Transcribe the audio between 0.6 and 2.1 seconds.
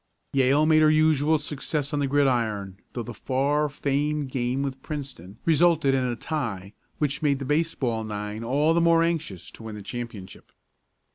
made her usual success on the